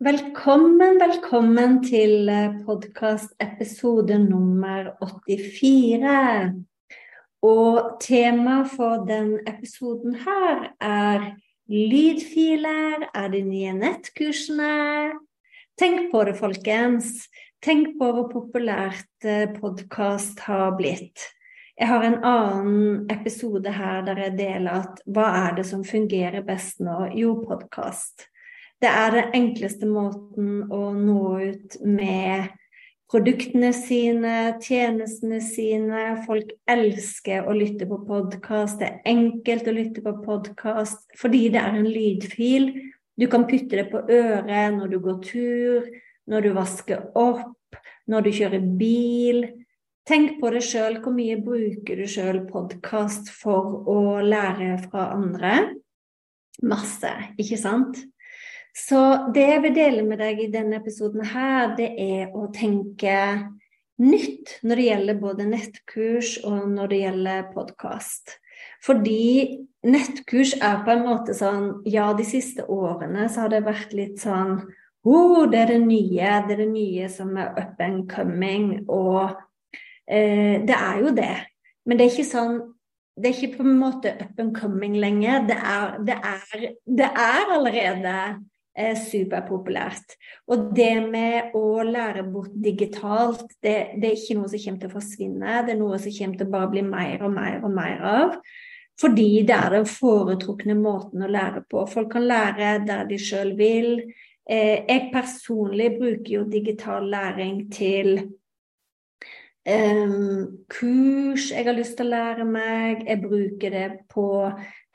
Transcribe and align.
Velkommen, 0.00 0.96
velkommen 0.96 1.74
til 1.84 2.30
eh, 2.32 2.54
podkast 2.64 3.34
episode 3.36 4.16
nummer 4.16 4.86
84. 5.28 6.54
Og 7.44 7.98
temaet 8.00 8.70
for 8.72 9.04
den 9.04 9.34
episoden 9.44 10.16
her 10.22 10.70
er 10.80 11.26
lydfiler, 11.68 13.10
er 13.12 13.28
de 13.34 13.42
nye 13.44 13.74
nettkursene? 13.76 14.72
Tenk 15.76 16.08
på 16.14 16.24
det, 16.30 16.38
folkens. 16.40 17.28
Tenk 17.60 17.92
på 18.00 18.08
hvor 18.08 18.32
populært 18.32 19.28
eh, 19.28 19.52
podkast 19.52 20.40
har 20.48 20.78
blitt. 20.80 21.28
Jeg 21.76 21.92
har 21.92 22.08
en 22.08 22.20
annen 22.24 23.04
episode 23.12 23.76
her 23.76 24.00
der 24.08 24.24
jeg 24.30 24.38
deler 24.40 24.80
at 24.80 25.04
hva 25.04 25.28
er 25.44 25.60
det 25.60 25.68
som 25.68 25.84
fungerer 25.84 26.40
best 26.40 26.80
nå? 26.80 27.02
Jo, 27.20 27.36
podkast. 27.44 28.29
Det 28.80 28.88
er 28.88 29.12
den 29.12 29.34
enkleste 29.36 29.84
måten 29.84 30.62
å 30.72 30.86
nå 30.96 31.24
ut 31.52 31.74
med 31.84 32.48
produktene 33.12 33.74
sine, 33.76 34.36
tjenestene 34.64 35.40
sine. 35.44 36.04
Folk 36.24 36.54
elsker 36.70 37.44
å 37.44 37.52
lytte 37.56 37.84
på 37.90 37.98
podkast. 38.08 38.78
Det 38.80 38.88
er 38.88 39.10
enkelt 39.10 39.68
å 39.68 39.74
lytte 39.76 40.00
på 40.04 40.14
podkast 40.24 41.12
fordi 41.20 41.50
det 41.52 41.60
er 41.60 41.76
en 41.76 41.90
lydfil. 41.92 42.70
Du 43.20 43.26
kan 43.28 43.44
putte 43.50 43.82
det 43.82 43.90
på 43.90 44.00
øret 44.00 44.78
når 44.78 44.94
du 44.94 44.96
går 45.04 45.18
tur, 45.26 45.90
når 46.30 46.46
du 46.46 46.54
vasker 46.56 47.02
opp, 47.20 47.76
når 48.08 48.24
du 48.24 48.30
kjører 48.38 48.64
bil. 48.80 49.42
Tenk 50.08 50.38
på 50.40 50.54
det 50.54 50.62
sjøl. 50.64 51.02
Hvor 51.04 51.12
mye 51.12 51.36
bruker 51.44 52.00
du 52.00 52.08
sjøl 52.08 52.46
podkast 52.48 53.28
for 53.42 53.84
å 53.92 53.98
lære 54.24 54.78
fra 54.86 55.10
andre? 55.18 55.52
Masse, 56.64 57.12
ikke 57.36 57.60
sant? 57.60 58.00
Så 58.76 59.00
det 59.34 59.46
jeg 59.48 59.62
vil 59.64 59.74
dele 59.74 60.04
med 60.06 60.20
deg 60.22 60.44
i 60.44 60.50
denne 60.52 60.78
episoden 60.78 61.24
her, 61.32 61.74
det 61.78 61.90
er 61.98 62.36
å 62.36 62.46
tenke 62.54 63.16
nytt 64.00 64.56
når 64.64 64.80
det 64.80 64.86
gjelder 64.86 65.18
både 65.20 65.48
nettkurs 65.48 66.36
og 66.46 66.68
når 66.70 66.92
det 66.92 67.00
gjelder 67.02 67.50
podkast. 67.54 68.36
Fordi 68.84 69.60
nettkurs 69.86 70.54
er 70.60 70.82
på 70.84 70.94
en 70.94 71.06
måte 71.06 71.34
sånn 71.36 71.80
Ja, 71.88 72.10
de 72.16 72.24
siste 72.28 72.66
årene 72.68 73.28
så 73.32 73.44
har 73.44 73.52
det 73.52 73.64
vært 73.66 73.94
litt 73.96 74.20
sånn 74.20 74.58
oh, 75.08 75.46
det 75.48 75.62
er 75.62 75.72
det 75.74 75.80
nye, 75.86 76.32
det 76.46 76.56
er 76.56 76.60
det 76.60 76.70
nye 76.72 77.08
som 77.12 77.32
er 77.40 77.54
up 77.56 77.80
and 77.80 78.04
coming, 78.10 78.82
og 78.92 79.32
eh, 80.04 80.60
det 80.60 80.76
er 80.76 81.00
jo 81.00 81.14
det. 81.16 81.36
Men 81.88 81.96
det 81.96 82.06
er 82.06 82.12
ikke 82.12 82.28
sånn 82.28 82.60
det 83.20 83.30
er 83.30 83.36
ikke 83.36 83.58
på 83.58 83.64
en 83.66 83.80
måte 83.80 84.12
up 84.16 84.38
and 84.40 84.54
coming 84.56 84.94
lenger. 85.00 85.42
Det 85.48 85.56
er, 85.56 85.96
det 86.06 86.16
er, 86.16 86.62
det 86.86 87.08
er 87.08 87.50
allerede 87.52 88.14
er 88.80 88.98
superpopulært. 88.98 90.16
Og 90.50 90.70
det 90.76 90.94
med 91.06 91.54
å 91.58 91.82
lære 91.86 92.24
bort 92.30 92.54
digitalt, 92.64 93.46
det, 93.62 93.76
det, 94.00 94.10
er 94.10 94.16
ikke 94.16 94.38
noe 94.38 94.50
som 94.50 94.64
kommer 94.64 94.82
til 94.82 94.90
å 94.90 94.96
forsvinne. 94.96 95.60
Det 95.66 95.74
er 95.74 95.80
noe 95.80 96.00
som 96.02 96.16
kommer 96.16 96.40
til 96.40 96.48
å 96.48 96.54
bare 96.56 96.72
bli 96.74 96.84
mer 96.88 97.24
og 97.26 97.36
mer 97.36 97.60
og 97.60 97.76
mer 97.76 98.04
av. 98.14 98.34
Fordi 99.00 99.28
det 99.48 99.56
er 99.56 99.76
den 99.78 99.86
foretrukne 99.88 100.76
måten 100.76 101.24
å 101.24 101.30
lære 101.30 101.64
på. 101.70 101.86
Folk 101.88 102.10
kan 102.12 102.26
lære 102.28 102.74
der 102.88 103.06
de 103.08 103.20
sjøl 103.20 103.54
vil. 103.56 103.94
Eh, 104.44 104.82
jeg 104.84 105.08
personlig 105.14 105.94
bruker 105.96 106.34
jo 106.34 106.44
digital 106.50 107.06
læring 107.08 107.64
til 107.72 108.16
um, 109.68 110.64
kurs 110.72 111.50
jeg 111.52 111.66
har 111.68 111.76
lyst 111.76 111.96
til 111.98 112.08
å 112.08 112.14
lære 112.14 112.46
meg. 112.48 113.06
Jeg 113.06 113.22
bruker 113.22 113.74
det 113.76 113.88
på 114.12 114.26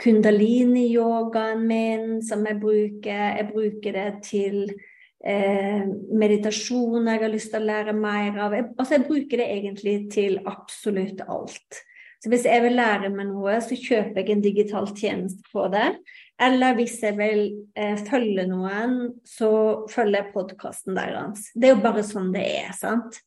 kundalini-yogaen 0.01 1.63
min 1.67 2.05
som 2.25 2.45
jeg 2.47 2.59
bruker. 2.61 3.23
Jeg 3.39 3.47
bruker 3.53 3.95
det 3.95 4.09
til 4.27 4.61
eh, 5.23 5.83
meditasjon 6.11 7.07
jeg 7.09 7.23
har 7.23 7.33
lyst 7.33 7.53
til 7.53 7.63
å 7.63 7.69
lære 7.71 7.95
mer 7.97 8.39
av. 8.47 8.55
Jeg, 8.57 8.71
altså 8.75 8.97
jeg 8.97 9.07
bruker 9.09 9.41
det 9.41 9.49
egentlig 9.57 9.97
til 10.15 10.39
absolutt 10.45 11.23
alt. 11.27 11.83
Så 12.23 12.31
hvis 12.31 12.47
jeg 12.47 12.63
vil 12.63 12.73
lære 12.79 13.11
meg 13.13 13.29
noe, 13.29 13.59
så 13.61 13.77
kjøper 13.77 14.23
jeg 14.23 14.33
en 14.33 14.43
digital 14.43 14.87
tjeneste 14.97 15.45
på 15.51 15.67
det. 15.73 15.91
Eller 16.41 16.75
hvis 16.75 16.97
jeg 17.03 17.15
vil 17.19 17.43
eh, 17.77 17.99
følge 18.07 18.47
noen, 18.49 18.95
så 19.27 19.51
følger 19.91 20.23
jeg 20.23 20.33
podkasten 20.33 20.97
deres. 20.97 21.51
Det 21.53 21.69
er 21.69 21.75
jo 21.75 21.83
bare 21.85 22.03
sånn 22.03 22.33
det 22.33 22.43
er, 22.63 22.71
sant. 22.75 23.21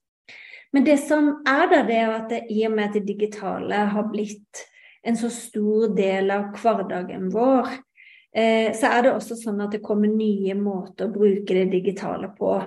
Men 0.74 0.84
det 0.84 0.98
som 1.00 1.30
er 1.48 1.70
der, 1.70 1.86
det 1.88 1.96
er 1.96 2.10
at 2.12 2.26
det, 2.32 2.42
i 2.52 2.64
og 2.68 2.74
med 2.74 2.90
at 2.90 2.98
det 2.98 3.06
digitale 3.08 3.86
har 3.94 4.10
blitt 4.10 4.66
en 5.08 5.16
så 5.16 5.30
stor 5.32 5.94
del 5.96 6.30
av 6.34 6.50
hverdagen 6.58 7.28
vår, 7.32 7.70
eh, 8.36 8.74
så 8.76 8.92
er 8.92 9.06
det 9.06 9.14
også 9.14 9.38
sånn 9.41 9.62
at 9.64 9.76
det 9.76 9.84
kommer 9.84 10.10
nye 10.12 10.56
måter 10.58 11.08
å 11.08 11.14
bruke 11.14 11.56
det 11.56 11.69
digitale 11.72 12.30
på. 12.36 12.58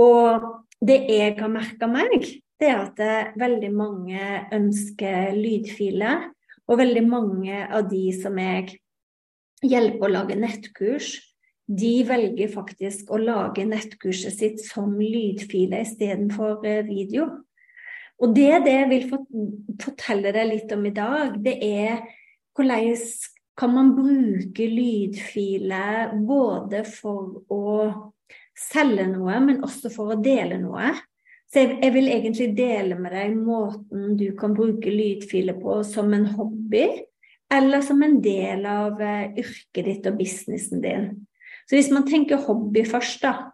Og 0.00 0.50
det 0.80 1.00
jeg 1.08 1.38
har 1.40 1.52
merka 1.52 1.88
meg, 1.90 2.28
det 2.60 2.68
er 2.68 2.84
at 2.84 3.00
det 3.00 3.16
veldig 3.40 3.72
mange 3.72 4.20
ønsker 4.52 5.32
lydfiler. 5.36 6.28
Og 6.70 6.78
veldig 6.78 7.02
mange 7.02 7.64
av 7.66 7.88
de 7.90 8.04
som 8.14 8.36
jeg 8.38 8.76
hjelper 9.66 10.06
å 10.06 10.12
lage 10.12 10.36
nettkurs, 10.38 11.16
de 11.70 12.00
velger 12.06 12.50
faktisk 12.50 13.10
å 13.10 13.18
lage 13.18 13.64
nettkurset 13.66 14.34
sitt 14.34 14.62
som 14.62 14.96
lydfiler 14.98 15.84
istedenfor 15.84 16.66
eh, 16.66 16.84
video. 16.86 17.26
Og 18.20 18.34
det 18.36 18.62
det 18.66 18.76
jeg 18.76 18.88
vil 18.90 19.06
fortelle 19.80 20.32
deg 20.36 20.48
litt 20.50 20.72
om 20.76 20.86
i 20.86 20.94
dag, 20.94 21.36
det 21.40 21.56
er 21.64 22.02
hvordan 22.56 22.96
kan 23.60 23.72
man 23.74 23.92
bruke 23.96 24.66
lydfiler 24.68 26.12
både 26.28 26.82
for 26.88 27.42
å 27.52 27.64
selge 28.56 29.06
noe, 29.08 29.38
men 29.44 29.62
også 29.64 29.92
for 29.92 30.14
å 30.14 30.20
dele 30.20 30.58
noe. 30.60 30.92
Så 31.50 31.64
jeg, 31.64 31.78
jeg, 31.82 31.92
vil 31.96 32.10
egentlig 32.12 32.48
dele 32.56 32.96
med 33.00 33.14
deg 33.16 33.34
måten 33.36 34.14
du 34.20 34.28
kan 34.38 34.54
bruke 34.56 34.92
lydfiler 34.92 35.56
på 35.60 35.80
som 35.86 36.12
en 36.14 36.28
hobby, 36.36 36.86
eller 37.50 37.82
som 37.82 38.02
en 38.06 38.20
del 38.22 38.62
av 38.70 39.00
uh, 39.00 39.32
yrket 39.34 39.88
ditt 39.88 40.06
og 40.06 40.20
businessen 40.20 40.84
din. 40.84 41.08
Så 41.66 41.76
hvis 41.76 41.90
man 41.92 42.06
tenker 42.06 42.44
hobby 42.46 42.84
først, 42.86 43.24
da. 43.24 43.50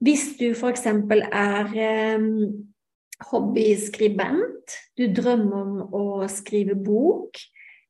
Hvis 0.00 0.30
du 0.38 0.48
f.eks. 0.54 0.86
er 0.88 1.74
um, 2.16 2.30
hobbyskribent, 3.28 4.76
du 4.96 5.08
drømmer 5.14 5.56
om 5.60 5.96
å 5.96 6.28
skrive 6.30 6.76
bok. 6.78 7.40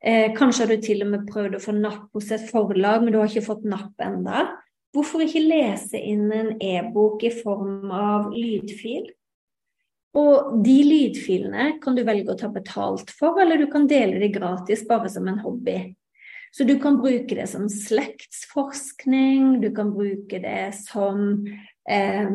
Eh, 0.00 0.32
kanskje 0.36 0.64
har 0.64 0.72
du 0.72 0.82
til 0.82 1.04
og 1.04 1.12
med 1.12 1.28
prøvd 1.28 1.58
å 1.58 1.62
få 1.62 1.76
napp 1.76 2.08
hos 2.16 2.30
et 2.32 2.46
forlag, 2.48 3.04
men 3.04 3.12
du 3.12 3.20
har 3.20 3.30
ikke 3.30 3.48
fått 3.50 3.66
napp 3.68 4.00
enda. 4.02 4.46
Hvorfor 4.94 5.22
ikke 5.22 5.44
lese 5.44 6.00
inn 6.00 6.30
en 6.34 6.54
e-bok 6.58 7.22
i 7.28 7.32
form 7.34 7.92
av 7.94 8.30
lydfil? 8.34 9.10
Og 10.18 10.56
de 10.64 10.76
lydfilene 10.82 11.76
kan 11.82 11.94
du 11.94 12.02
velge 12.06 12.32
å 12.32 12.38
ta 12.38 12.48
betalt 12.50 13.12
for, 13.14 13.38
eller 13.38 13.60
du 13.60 13.68
kan 13.70 13.86
dele 13.90 14.18
de 14.18 14.32
gratis 14.34 14.82
bare 14.88 15.10
som 15.12 15.28
en 15.30 15.38
hobby. 15.44 15.92
Så 16.50 16.66
du 16.66 16.74
kan 16.82 16.96
bruke 16.98 17.36
det 17.38 17.46
som 17.46 17.68
slektsforskning, 17.70 19.60
du 19.62 19.68
kan 19.74 19.92
bruke 19.94 20.40
det 20.42 20.72
som 20.74 21.44
eh, 21.86 22.30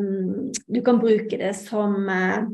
Du 0.64 0.80
kan 0.84 1.02
bruke 1.02 1.36
det 1.36 1.52
som 1.58 2.08
eh, 2.08 2.46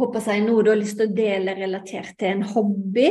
håper 0.00 0.20
jeg, 0.30 0.44
noe 0.46 0.64
du 0.64 0.70
har 0.72 0.80
lyst 0.80 0.96
til 0.98 1.10
å 1.10 1.16
dele 1.16 1.58
relatert 1.58 2.14
til 2.20 2.28
en 2.32 2.44
hobby. 2.54 3.08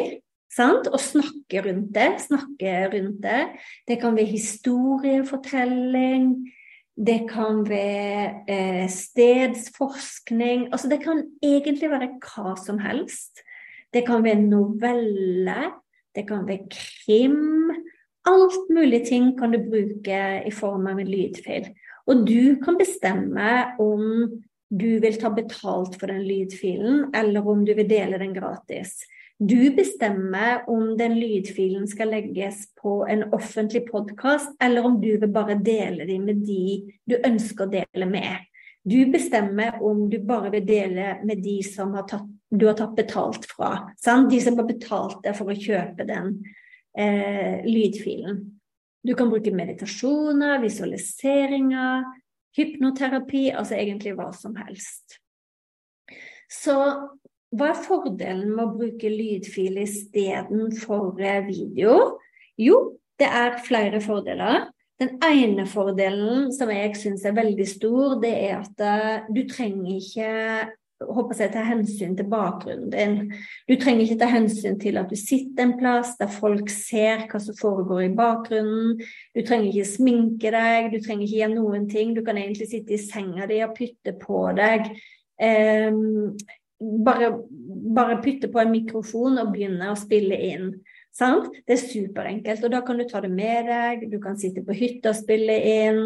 Sant? 0.54 0.86
Og 0.94 1.02
snakke 1.02 1.64
rundt 1.66 1.94
det. 1.96 2.12
Snakke 2.28 2.74
rundt 2.94 3.20
det. 3.24 3.44
Det 3.90 3.98
kan 4.02 4.16
være 4.18 4.34
historiefortelling. 4.34 6.24
Det 6.94 7.22
kan 7.30 7.64
være 7.66 8.44
eh, 8.46 8.90
stedsforskning. 8.92 10.68
Altså 10.72 10.88
det 10.92 11.02
kan 11.06 11.24
egentlig 11.42 11.90
være 11.90 12.10
hva 12.22 12.56
som 12.62 12.78
helst. 12.84 13.42
Det 13.94 14.06
kan 14.06 14.24
være 14.26 14.46
novelle. 14.46 15.72
Det 16.14 16.28
kan 16.30 16.48
være 16.48 16.70
krim. 16.70 17.72
Alt 18.30 18.70
mulig 18.72 19.06
ting 19.10 19.40
kan 19.40 19.52
du 19.52 19.60
bruke 19.66 20.48
i 20.48 20.52
form 20.54 20.88
av 20.88 21.00
en 21.02 21.10
lydfil. 21.10 21.66
Og 22.08 22.28
du 22.28 22.56
kan 22.64 22.78
bestemme 22.78 23.76
om 23.82 24.30
du 24.70 25.00
vil 25.04 25.18
ta 25.22 25.30
betalt 25.34 25.98
for 26.00 26.10
den 26.10 26.24
lydfilen, 26.28 27.10
eller 27.16 27.48
om 27.48 27.66
du 27.66 27.74
vil 27.78 27.90
dele 27.90 28.20
den 28.22 28.34
gratis. 28.36 29.02
Du 29.40 29.72
bestemmer 29.76 30.64
om 30.70 30.94
den 30.98 31.18
lydfilen 31.20 31.88
skal 31.90 32.14
legges 32.14 32.68
på 32.80 33.02
en 33.10 33.26
offentlig 33.34 33.84
podkast, 33.90 34.54
eller 34.64 34.86
om 34.86 35.00
du 35.02 35.12
vil 35.18 35.32
bare 35.34 35.58
dele 35.60 36.08
dem 36.08 36.26
med 36.30 36.46
de 36.48 36.94
du 37.10 37.18
ønsker 37.18 37.66
å 37.66 37.74
dele 37.74 38.08
med. 38.10 38.46
Du 38.84 39.00
bestemmer 39.12 39.80
om 39.84 40.10
du 40.12 40.18
bare 40.28 40.52
vil 40.54 40.66
dele 40.68 41.18
med 41.24 41.44
de 41.44 41.58
som 41.64 41.94
har 41.98 42.08
tatt, 42.08 42.28
du 42.52 42.66
har 42.68 42.76
tatt 42.78 42.96
betalt 42.98 43.48
fra. 43.50 43.72
Sant? 44.00 44.30
De 44.32 44.42
som 44.44 44.58
har 44.60 44.68
betalt 44.68 45.22
deg 45.24 45.38
for 45.38 45.50
å 45.50 45.58
kjøpe 45.58 46.06
den 46.08 46.36
eh, 46.98 47.64
lydfilen. 47.66 48.42
Du 49.04 49.16
kan 49.20 49.32
bruke 49.32 49.52
meditasjoner, 49.56 50.60
visualiseringer, 50.64 52.06
hypnoterapi, 52.58 53.50
altså 53.52 53.78
egentlig 53.80 54.16
hva 54.18 54.30
som 54.36 54.56
helst. 54.60 55.20
Så 56.52 56.76
hva 57.54 57.70
er 57.70 57.82
fordelen 57.86 58.54
med 58.56 58.64
å 58.66 58.76
bruke 58.78 59.10
lydfil 59.10 59.78
istedenfor 59.84 61.20
eh, 61.22 61.44
video? 61.46 61.98
Jo, 62.58 62.98
det 63.22 63.30
er 63.30 63.60
flere 63.66 64.02
fordeler. 64.02 64.68
Den 65.02 65.18
ene 65.26 65.66
fordelen 65.70 66.52
som 66.54 66.72
jeg 66.74 66.96
syns 66.98 67.26
er 67.26 67.36
veldig 67.38 67.68
stor, 67.70 68.18
det 68.22 68.34
er 68.48 68.56
at 68.62 68.82
eh, 68.86 69.30
du 69.34 69.44
trenger 69.50 70.00
ikke 70.00 70.32
håper 71.12 71.40
jeg, 71.42 71.52
ta 71.54 71.64
hensyn 71.68 72.16
til 72.18 72.28
bakgrunnen 72.32 72.90
din. 72.94 73.18
Du 73.70 73.76
trenger 73.80 74.06
ikke 74.06 74.20
ta 74.22 74.30
hensyn 74.32 74.80
til 74.82 75.00
at 75.02 75.12
du 75.12 75.18
sitter 75.20 75.68
en 75.68 75.76
plass 75.80 76.16
der 76.20 76.32
folk 76.32 76.72
ser 76.74 77.26
hva 77.32 77.42
som 77.44 77.58
foregår 77.60 78.06
i 78.08 78.14
bakgrunnen. 78.18 79.00
Du 79.36 79.42
trenger 79.42 79.70
ikke 79.72 79.92
sminke 79.92 80.54
deg, 80.56 80.92
du 80.94 81.00
trenger 81.04 81.28
ikke 81.28 81.40
gjøre 81.42 81.56
noen 81.56 81.88
ting. 81.92 82.16
Du 82.18 82.24
kan 82.26 82.40
egentlig 82.40 82.70
sitte 82.72 82.96
i 82.96 83.02
senga 83.02 83.48
di 83.50 83.62
og 83.66 83.76
pytte 83.78 84.16
på 84.22 84.46
deg. 84.58 84.92
Um, 85.44 86.36
bare, 87.06 87.32
bare 87.96 88.22
pytte 88.24 88.52
på 88.52 88.62
en 88.62 88.74
mikrofon 88.74 89.40
og 89.42 89.54
begynne 89.56 89.92
å 89.92 90.00
spille 90.00 90.40
inn. 90.52 90.70
Sant? 91.14 91.52
Det 91.68 91.76
er 91.76 91.82
superenkelt. 91.82 92.64
Og 92.66 92.74
da 92.74 92.82
kan 92.86 92.98
du 92.98 93.06
ta 93.10 93.22
det 93.24 93.32
med 93.34 93.70
deg, 93.70 94.08
du 94.12 94.18
kan 94.22 94.38
sitte 94.40 94.66
på 94.66 94.76
hytta 94.78 95.14
og 95.14 95.20
spille 95.20 95.60
inn. 95.70 96.02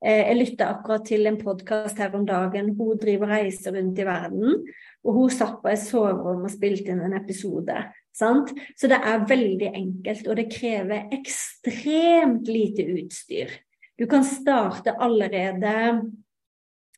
Eh, 0.00 0.22
jeg 0.30 0.36
lytta 0.38 0.70
akkurat 0.72 1.04
til 1.04 1.28
en 1.28 1.36
podkast 1.36 1.98
her 2.00 2.14
om 2.16 2.24
dagen. 2.28 2.72
Hun 2.78 2.98
driver 3.00 3.28
og 3.28 3.34
reiser 3.34 3.74
rundt 3.76 3.98
i 4.00 4.06
verden. 4.08 4.62
Og 5.04 5.16
hun 5.16 5.32
satt 5.32 5.58
på 5.60 5.68
et 5.68 5.82
soverom 5.82 6.46
og 6.46 6.52
spilte 6.52 6.94
inn 6.94 7.02
en 7.04 7.16
episode. 7.18 7.76
Sant? 8.16 8.52
Så 8.80 8.88
det 8.88 8.96
er 8.96 9.26
veldig 9.28 9.70
enkelt, 9.74 10.26
og 10.26 10.40
det 10.40 10.48
krever 10.52 11.12
ekstremt 11.14 12.48
lite 12.48 12.88
utstyr. 12.96 13.52
Du 14.00 14.06
kan 14.08 14.24
starte 14.24 14.96
allerede 14.96 16.08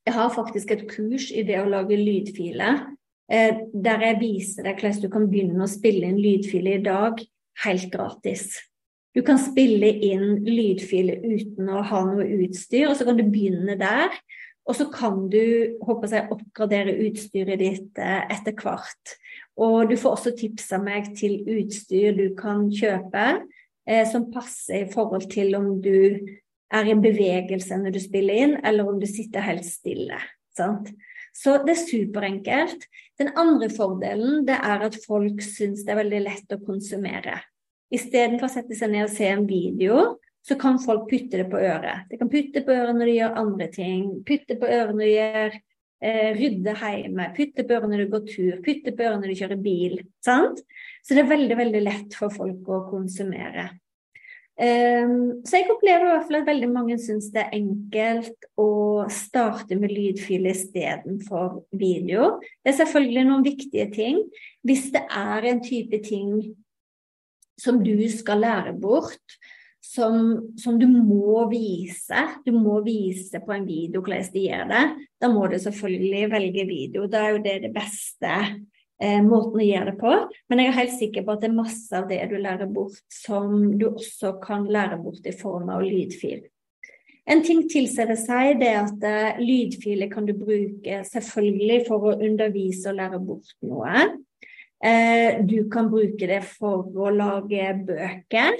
Jeg 0.02 0.14
har 0.14 0.30
faktisk 0.34 0.70
et 0.74 0.88
kurs 0.90 1.28
i 1.30 1.44
det 1.46 1.60
å 1.60 1.68
lage 1.70 1.94
lydfiler, 1.94 2.80
eh, 3.30 3.60
der 3.70 4.00
jeg 4.02 4.18
viser 4.18 4.66
deg 4.66 4.80
hvordan 4.80 4.98
du 4.98 5.08
kan 5.08 5.28
begynne 5.30 5.62
å 5.62 5.70
spille 5.70 6.08
inn 6.08 6.18
lydfiler 6.18 6.80
i 6.80 6.82
dag 6.82 7.22
helt 7.62 7.86
gratis. 7.92 8.56
Du 9.12 9.20
kan 9.24 9.40
spille 9.40 9.90
inn 10.06 10.40
lydfiler 10.46 11.20
uten 11.20 11.68
å 11.68 11.82
ha 11.84 12.04
noe 12.08 12.24
utstyr, 12.46 12.88
og 12.88 12.96
så 12.96 13.06
kan 13.08 13.18
du 13.18 13.26
begynne 13.28 13.76
der. 13.80 14.14
Og 14.62 14.76
så 14.78 14.86
kan 14.92 15.26
du 15.30 15.74
håper 15.82 16.12
jeg, 16.14 16.28
oppgradere 16.30 16.94
utstyret 17.08 17.58
ditt 17.60 17.98
eh, 18.00 18.22
etter 18.30 18.54
hvert. 18.56 19.16
Og 19.58 19.90
du 19.90 19.96
får 19.98 20.16
også 20.16 20.32
tips 20.38 20.70
av 20.76 20.84
meg 20.86 21.10
til 21.18 21.40
utstyr 21.50 22.14
du 22.16 22.28
kan 22.38 22.68
kjøpe 22.72 23.26
eh, 23.88 24.04
som 24.08 24.30
passer 24.32 24.86
i 24.86 24.90
forhold 24.92 25.26
til 25.32 25.56
om 25.58 25.74
du 25.82 26.22
er 26.72 26.88
i 26.88 26.96
bevegelse 26.96 27.76
når 27.82 27.96
du 27.96 28.00
spiller 28.00 28.46
inn, 28.46 28.54
eller 28.64 28.88
om 28.88 29.02
du 29.02 29.08
sitter 29.10 29.44
helt 29.44 29.66
stille. 29.66 30.20
Sant? 30.56 30.92
Så 31.36 31.58
det 31.64 31.74
er 31.74 31.82
superenkelt. 31.82 32.86
Den 33.20 33.32
andre 33.40 33.68
fordelen 33.72 34.46
er 34.48 34.86
at 34.86 34.96
folk 35.04 35.42
syns 35.44 35.84
det 35.84 35.94
er 35.94 36.04
veldig 36.04 36.22
lett 36.28 36.54
å 36.54 36.60
konsumere. 36.64 37.40
Istedenfor 37.92 38.48
å 38.48 38.52
sette 38.52 38.76
seg 38.78 38.92
ned 38.92 39.06
og 39.06 39.12
se 39.12 39.28
en 39.28 39.44
video, 39.48 39.98
så 40.42 40.56
kan 40.58 40.80
folk 40.82 41.04
putte 41.10 41.38
det 41.38 41.48
på 41.50 41.60
øret. 41.60 42.08
De 42.10 42.18
kan 42.18 42.30
putte 42.30 42.64
på 42.66 42.74
øret 42.74 42.96
når 42.96 43.10
de 43.10 43.18
gjør 43.18 43.36
andre 43.42 43.68
ting. 43.74 44.08
Putte 44.26 44.56
på 44.58 44.66
øret 44.66 44.96
når 44.96 45.04
de 45.04 45.12
gjør 45.12 45.58
eh, 46.02 46.30
rydde 46.38 46.74
hjemme. 46.80 47.28
Putte 47.36 47.66
på 47.66 47.76
øret 47.76 47.92
når 47.92 48.02
de 48.02 48.08
går 48.14 48.24
tur. 48.30 48.56
Putte 48.64 48.96
på 48.96 49.06
øret 49.06 49.22
når 49.22 49.30
de 49.30 49.38
kjører 49.42 49.62
bil. 49.68 50.00
Sant? 50.24 50.64
Så 51.04 51.14
det 51.14 51.22
er 51.22 51.30
veldig, 51.30 51.60
veldig 51.62 51.84
lett 51.84 52.18
for 52.18 52.34
folk 52.34 52.72
å 52.72 52.82
konsumere. 52.90 53.70
Um, 54.52 55.40
så 55.48 55.56
jeg 55.58 55.70
opplever 55.72 56.04
i 56.04 56.10
hvert 56.10 56.26
fall 56.28 56.36
at 56.42 56.48
veldig 56.50 56.66
mange 56.68 56.98
syns 57.00 57.30
det 57.32 57.40
er 57.40 57.54
enkelt 57.56 58.44
å 58.60 59.06
starte 59.10 59.78
med 59.80 59.94
lydfil 59.94 60.44
istedenfor 60.50 61.62
video. 61.80 62.34
Det 62.60 62.74
er 62.74 62.76
selvfølgelig 62.82 63.24
noen 63.30 63.46
viktige 63.46 63.88
ting. 63.94 64.20
Hvis 64.66 64.90
det 64.92 65.06
er 65.08 65.48
en 65.48 65.62
type 65.64 66.02
ting 66.04 66.34
som 67.62 67.82
du 67.84 67.96
skal 68.10 68.42
lære 68.42 68.74
bort, 68.80 69.38
som, 69.82 70.52
som, 70.58 70.78
du 70.78 70.86
må 70.88 71.42
vise. 71.50 72.26
Du 72.46 72.52
må 72.54 72.80
vise 72.86 73.42
på 73.42 73.54
en 73.54 73.66
video 73.66 74.02
hvordan 74.02 74.30
de 74.34 74.44
gjør 74.46 74.68
det. 74.70 74.84
Da 75.20 75.30
må 75.32 75.48
du 75.50 75.58
selvfølgelig 75.60 76.28
velge 76.32 76.68
video. 76.68 77.08
Da 77.10 77.26
er 77.26 77.36
jo 77.36 77.42
det 77.44 77.56
det 77.66 77.72
beste 77.74 78.32
eh, 79.02 79.20
måten 79.26 79.60
å 79.60 79.66
gjøre 79.66 79.90
det 79.90 79.98
på. 80.00 80.14
Men 80.48 80.62
jeg 80.62 80.70
er 80.70 80.78
helt 80.78 80.96
sikker 80.96 81.26
på 81.26 81.34
at 81.34 81.44
det 81.44 81.50
er 81.50 81.58
masse 81.58 81.98
av 81.98 82.08
det 82.10 82.22
du 82.30 82.38
lærer 82.38 82.70
bort, 82.70 83.02
som 83.10 83.72
du 83.78 83.88
også 83.92 84.36
kan 84.42 84.66
lære 84.70 85.02
bort 85.02 85.26
i 85.26 85.36
form 85.36 85.72
av 85.74 85.84
lydfil. 85.84 86.46
En 87.30 87.42
ting 87.46 87.62
tilsetter 87.70 88.18
seg, 88.18 88.56
det 88.58 88.70
er 88.72 88.80
at 88.82 89.04
eh, 89.06 89.42
lydfiler 89.42 90.10
kan 90.10 90.26
du 90.26 90.34
bruke 90.34 91.02
selvfølgelig 91.06 91.82
for 91.86 92.10
å 92.10 92.18
undervise 92.18 92.90
og 92.90 92.98
lære 92.98 93.20
bort 93.22 93.54
noe. 93.66 94.06
Eh, 94.82 95.44
du 95.46 95.70
kan 95.70 95.86
bruke 95.90 96.26
det 96.26 96.40
for 96.56 96.88
å 96.90 97.10
lage 97.14 97.68
bøker. 97.86 98.56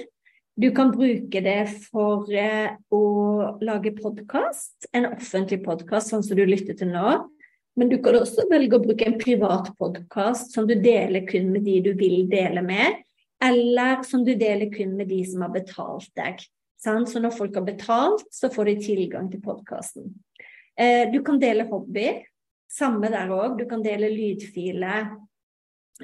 Du 0.55 0.69
kan 0.75 0.93
bruke 0.93 1.41
det 1.43 1.65
for 1.89 2.29
eh, 2.31 2.77
å 2.93 3.03
lage 3.59 3.91
podkast, 3.97 4.87
en 4.95 5.09
offentlig 5.09 5.59
podkast 5.65 6.13
sånn 6.13 6.23
som 6.23 6.39
du 6.39 6.45
lytter 6.47 6.77
til 6.79 6.93
nå. 6.93 7.17
Men 7.75 7.89
du 7.91 7.97
kan 8.05 8.19
også 8.21 8.45
velge 8.51 8.77
å 8.77 8.83
bruke 8.85 9.07
en 9.09 9.17
privat 9.19 9.71
podkast 9.79 10.53
som 10.55 10.69
du 10.69 10.77
deler 10.79 11.25
kun 11.27 11.49
med 11.51 11.65
de 11.67 11.79
du 11.89 11.91
vil 11.99 12.29
dele 12.31 12.63
med, 12.63 13.01
eller 13.43 14.05
som 14.07 14.23
du 14.23 14.31
deler 14.39 14.71
kun 14.71 14.93
med 14.95 15.11
de 15.11 15.19
som 15.27 15.43
har 15.43 15.51
betalt 15.51 16.07
deg. 16.15 16.39
Så 16.79 17.19
når 17.19 17.35
folk 17.35 17.59
har 17.59 17.67
betalt, 17.67 18.23
så 18.31 18.51
får 18.53 18.69
de 18.69 18.77
tilgang 18.85 19.27
til 19.31 19.43
podkasten. 19.43 20.07
Eh, 20.79 21.09
du 21.11 21.19
kan 21.25 21.41
dele 21.41 21.67
hobby. 21.67 22.21
Samme 22.71 23.11
der 23.11 23.31
òg. 23.31 23.57
Du 23.59 23.67
kan 23.69 23.83
dele 23.83 24.07
lydfiler 24.11 25.11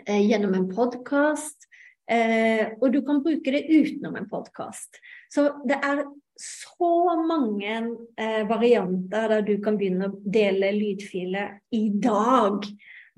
gjennom 0.08 0.56
en 0.58 0.70
podkast. 0.72 1.70
Eh, 2.10 2.72
og 2.82 2.90
du 2.94 3.04
kan 3.06 3.22
bruke 3.22 3.54
det 3.54 3.68
utenom 3.70 4.16
en 4.18 4.30
podkast. 4.30 4.98
Så 5.30 5.46
det 5.68 5.78
er 5.78 6.08
så 6.40 6.94
mange 7.28 7.76
eh, 8.18 8.42
varianter 8.50 9.28
der 9.36 9.44
du 9.46 9.60
kan 9.62 9.78
begynne 9.78 10.10
å 10.10 10.18
dele 10.24 10.72
lydfiler 10.74 11.60
i 11.76 11.86
dag. 12.02 12.66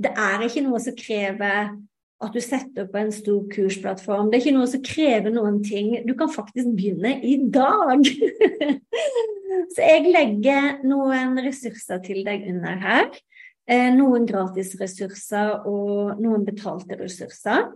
Det 0.02 0.12
er 0.12 0.44
ikke 0.44 0.66
noe 0.66 0.82
som 0.84 0.98
krever 0.98 1.72
at 2.22 2.36
du 2.36 2.42
setter 2.44 2.86
opp 2.86 2.98
en 3.00 3.14
stor 3.14 3.46
kursplattform. 3.54 4.30
Det 4.30 4.38
er 4.38 4.44
ikke 4.44 4.58
noe 4.58 4.70
som 4.70 4.84
krever 4.86 5.34
noen 5.34 5.62
ting. 5.66 5.94
Du 6.06 6.14
kan 6.18 6.30
faktisk 6.30 6.74
begynne 6.76 7.16
i 7.26 7.38
dag. 7.54 8.06
Så 9.74 9.88
jeg 9.88 10.12
legger 10.12 10.82
noen 10.88 11.40
ressurser 11.42 12.02
til 12.06 12.22
deg 12.28 12.46
under 12.52 12.78
her. 12.82 13.10
Eh, 13.70 13.90
noen 13.94 14.26
gratis 14.26 14.74
ressurser 14.80 15.68
og 15.70 16.22
noen 16.22 16.46
betalte 16.48 16.98
ressurser. 16.98 17.68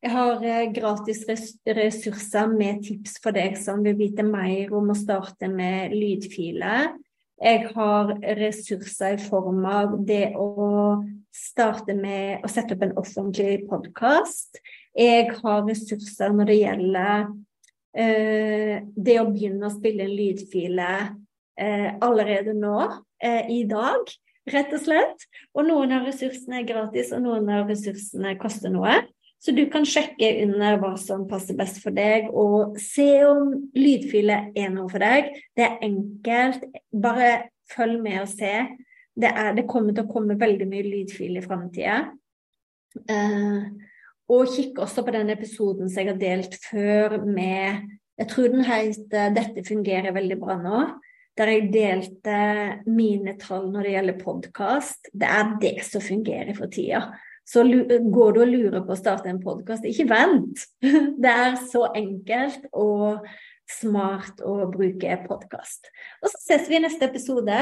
Jeg 0.00 0.12
har 0.12 0.44
eh, 0.44 0.66
gratis 0.72 1.22
ressurser 1.28 2.52
med 2.52 2.82
tips 2.84 3.16
for 3.24 3.36
deg 3.36 3.56
som 3.60 3.80
vil 3.84 3.96
vite 3.98 4.24
mer 4.26 4.72
om 4.76 4.92
å 4.92 4.98
starte 4.98 5.48
med 5.48 5.96
lydfiler. 5.96 6.92
Jeg 7.40 7.70
har 7.72 8.12
ressurser 8.36 9.16
i 9.16 9.22
form 9.30 9.64
av 9.64 9.96
det 10.04 10.34
å 10.36 11.00
starte 11.32 11.94
med 11.96 12.44
å 12.44 12.50
sette 12.52 12.76
opp 12.76 12.84
en 12.84 12.96
offentlig 13.00 13.62
podkast. 13.70 14.60
Jeg 14.92 15.30
har 15.38 15.64
ressurser 15.64 16.34
når 16.36 16.50
det 16.50 16.58
gjelder 16.58 17.28
eh, 17.96 18.74
det 18.92 19.20
å 19.22 19.28
begynne 19.30 19.70
å 19.70 19.72
spille 19.72 20.04
en 20.04 20.16
lydfile 20.18 20.90
eh, 21.56 21.88
allerede 22.04 22.52
nå, 22.56 22.76
eh, 23.24 23.48
i 23.56 23.62
dag 23.70 24.04
rett 24.54 24.74
og 24.76 24.82
slett. 24.82 25.24
Og 25.56 25.66
noen 25.68 25.94
av 25.96 26.06
ressursene 26.08 26.60
er 26.60 26.68
gratis, 26.68 27.14
og 27.16 27.24
noen 27.24 27.48
av 27.54 27.70
ressursene 27.70 28.36
koster 28.40 28.72
noe. 28.72 29.00
Så 29.40 29.54
du 29.56 29.62
kan 29.72 29.86
sjekke 29.88 30.28
under 30.44 30.76
hva 30.82 30.92
som 31.00 31.24
passer 31.28 31.56
best 31.56 31.80
for 31.80 31.96
deg, 31.96 32.28
og 32.36 32.76
se 32.80 33.08
om 33.24 33.54
lydfile 33.76 34.50
er 34.52 34.72
noe 34.74 34.90
for 34.92 35.00
deg. 35.00 35.30
Det 35.56 35.64
er 35.64 35.86
enkelt. 35.86 36.66
Bare 36.92 37.30
følg 37.72 38.02
med 38.04 38.20
og 38.26 38.28
se. 38.28 38.52
Det, 39.16 39.30
er, 39.30 39.54
det 39.56 39.68
kommer 39.68 39.96
til 39.96 40.04
å 40.04 40.12
komme 40.12 40.36
veldig 40.40 40.68
mye 40.68 40.84
lydfil 40.84 41.40
i 41.40 41.44
framtida. 41.44 42.02
Uh, 43.08 43.70
og 44.30 44.50
kikk 44.50 44.80
også 44.82 45.04
på 45.06 45.14
den 45.14 45.30
episoden 45.32 45.88
som 45.88 46.02
jeg 46.02 46.12
har 46.12 46.20
delt 46.20 46.56
før 46.64 47.20
med 47.22 47.86
Jeg 48.20 48.28
tror 48.28 48.48
den 48.52 48.64
heter 48.66 49.30
'Dette 49.32 49.62
fungerer 49.64 50.12
veldig 50.12 50.36
bra 50.40 50.58
nå'. 50.60 50.98
Der 51.38 51.52
jeg 51.52 51.68
delte 51.72 52.38
mine 52.90 53.36
tall 53.40 53.68
når 53.70 53.86
det 53.86 53.92
gjelder 53.94 54.22
podkast. 54.22 55.12
Det 55.12 55.28
er 55.30 55.52
det 55.62 55.76
som 55.86 56.02
fungerer 56.04 56.56
for 56.58 56.72
tida. 56.72 57.04
Så 57.46 57.64
går 57.64 58.34
du 58.34 58.40
og 58.42 58.50
lurer 58.50 58.82
på 58.84 58.94
å 58.94 58.98
starte 58.98 59.30
en 59.30 59.40
podkast, 59.42 59.86
ikke 59.88 60.06
vent! 60.10 60.66
Det 61.22 61.30
er 61.30 61.56
så 61.70 61.88
enkelt 61.98 62.68
og 62.70 63.24
smart 63.70 64.42
å 64.46 64.66
bruke 64.70 65.16
podkast. 65.24 65.90
Og 66.22 66.30
så 66.30 66.40
ses 66.42 66.68
vi 66.70 66.78
i 66.78 66.82
neste 66.82 67.06
episode. 67.06 67.58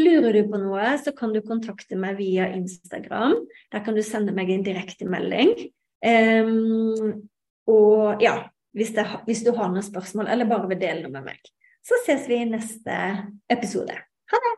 Lurer 0.00 0.38
du 0.38 0.50
på 0.50 0.60
noe, 0.62 0.92
så 1.02 1.14
kan 1.16 1.34
du 1.34 1.40
kontakte 1.46 1.98
meg 1.98 2.18
via 2.20 2.48
Instagram. 2.54 3.36
Der 3.72 3.84
kan 3.86 3.98
du 3.98 4.02
sende 4.06 4.34
meg 4.34 4.52
en 4.54 4.66
direktemelding. 4.66 5.54
Um, 5.98 7.28
og 7.68 8.22
ja, 8.22 8.36
hvis, 8.76 8.94
det, 8.96 9.06
hvis, 9.26 9.42
du 9.46 9.52
har 9.56 9.70
noen 9.72 9.86
spørsmål 9.86 10.30
eller 10.30 10.48
bare 10.50 10.70
vil 10.70 10.82
dele 10.82 11.06
noe 11.06 11.14
med 11.18 11.32
meg. 11.32 11.54
Så 11.82 11.94
ses 12.04 12.28
vi 12.28 12.42
i 12.42 12.48
neste 12.48 12.96
episode. 13.48 13.92
Ha 14.32 14.36
det! 14.46 14.57